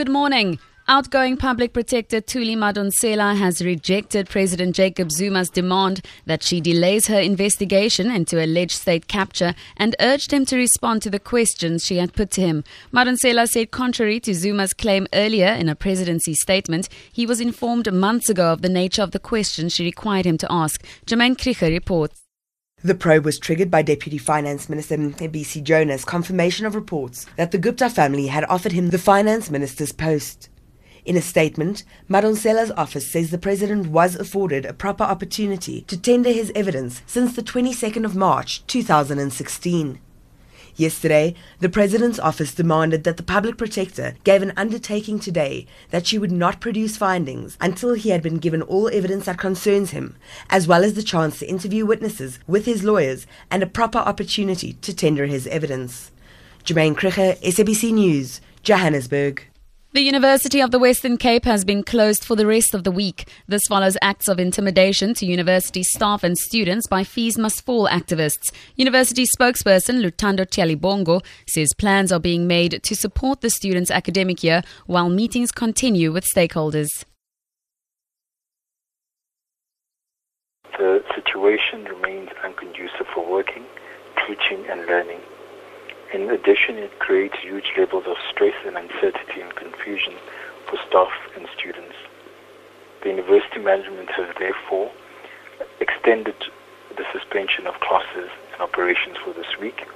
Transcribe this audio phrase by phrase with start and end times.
[0.00, 0.58] Good morning.
[0.88, 7.20] Outgoing Public Protector Thuli Madonsela has rejected President Jacob Zuma's demand that she delays her
[7.20, 12.14] investigation into alleged state capture and urged him to respond to the questions she had
[12.14, 12.64] put to him.
[12.94, 18.30] Madonsela said, contrary to Zuma's claim earlier in a presidency statement, he was informed months
[18.30, 20.82] ago of the nature of the questions she required him to ask.
[21.04, 22.18] Jermaine Krieger reports.
[22.82, 27.58] The probe was triggered by Deputy Finance Minister Mcebisi Jonas' confirmation of reports that the
[27.58, 30.48] Gupta family had offered him the Finance Minister's post.
[31.04, 36.32] In a statement, Madonsela's office says the president was afforded a proper opportunity to tender
[36.32, 40.00] his evidence since the 22nd of March 2016.
[40.76, 46.18] Yesterday, the President's office demanded that the public protector gave an undertaking today that she
[46.18, 50.16] would not produce findings until he had been given all evidence that concerns him,
[50.48, 54.74] as well as the chance to interview witnesses with his lawyers and a proper opportunity
[54.74, 56.10] to tender his evidence.
[56.64, 59.49] Jermaine Krieger, SABC News, Johannesburg.
[59.92, 63.28] The University of the Western Cape has been closed for the rest of the week.
[63.48, 68.52] This follows acts of intimidation to university staff and students by Fees Must Fall activists.
[68.76, 74.62] University spokesperson Luthando Tyhalibongo says plans are being made to support the students' academic year
[74.86, 77.04] while meetings continue with stakeholders.
[80.78, 83.64] The situation remains unconducive for working,
[84.24, 85.18] teaching, and learning.
[86.12, 90.14] In addition, it creates huge levels of stress and uncertainty and confusion
[90.66, 91.94] for staff and students.
[93.02, 94.90] The university management has therefore
[95.78, 96.34] extended
[96.96, 99.86] the suspension of classes and operations for this week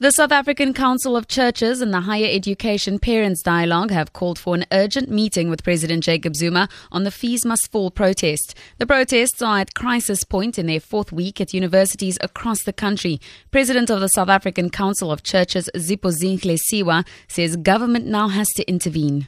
[0.00, 4.54] the South African Council of Churches and the Higher Education Parents Dialogue have called for
[4.54, 8.54] an urgent meeting with President Jacob Zuma on the Fees Must Fall protest.
[8.78, 13.20] The protests are at crisis point in their fourth week at universities across the country.
[13.50, 18.68] President of the South African Council of Churches, Ziphozihle Siwa, says government now has to
[18.68, 19.26] intervene.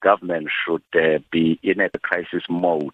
[0.00, 2.92] Government should uh, be in a crisis mode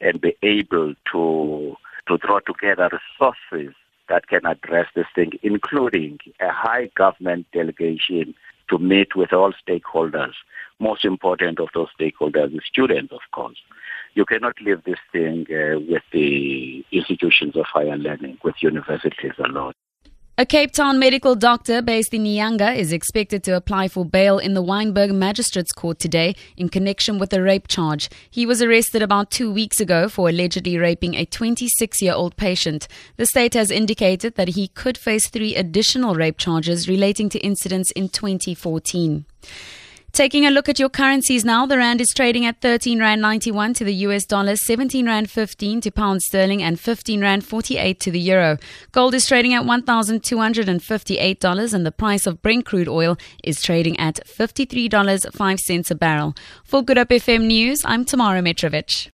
[0.00, 1.76] and be able to
[2.08, 2.88] to draw together
[3.20, 3.74] resources
[4.12, 8.34] that can address this thing, including a high government delegation
[8.68, 10.34] to meet with all stakeholders.
[10.78, 13.56] Most important of those stakeholders is students, of course.
[14.12, 19.72] You cannot leave this thing uh, with the institutions of higher learning, with universities alone.
[20.38, 24.54] A Cape Town medical doctor based in Nyanga is expected to apply for bail in
[24.54, 28.08] the Wynberg Magistrates Court today in connection with a rape charge.
[28.30, 32.88] He was arrested about two weeks ago for allegedly raping a 26 year old patient.
[33.18, 37.90] The state has indicated that he could face three additional rape charges relating to incidents
[37.90, 39.26] in 2014.
[40.12, 43.72] Taking a look at your currencies now, the rand is trading at 13 rand 91
[43.72, 48.10] to the US dollar, 17 rand 15 to pound sterling, and 15 rand 48 to
[48.10, 48.58] the euro.
[48.92, 54.16] Gold is trading at $1,258, and the price of Brent crude oil is trading at
[54.26, 56.34] $53.05 a barrel.
[56.62, 59.08] For Good Hope FM News, I'm Tamara Mitrovic.